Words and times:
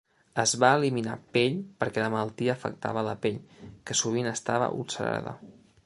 Es 0.43 0.53
va 0.61 0.69
eliminar 0.77 1.17
pell 1.37 1.59
perquè 1.83 2.03
la 2.05 2.09
malaltia 2.15 2.55
afectava 2.55 3.05
la 3.09 3.15
pell, 3.27 3.39
que 3.91 4.01
sovint 4.01 4.35
estava 4.37 4.73
ulcerada. 4.83 5.41